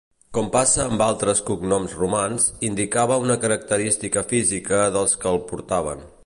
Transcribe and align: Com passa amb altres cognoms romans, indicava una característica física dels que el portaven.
Com 0.35 0.47
passa 0.53 0.79
amb 0.85 1.01
altres 1.07 1.41
cognoms 1.49 1.93
romans, 1.99 2.47
indicava 2.71 3.19
una 3.27 3.37
característica 3.45 4.25
física 4.33 4.81
dels 4.97 5.15
que 5.25 5.31
el 5.35 5.41
portaven. 5.53 6.05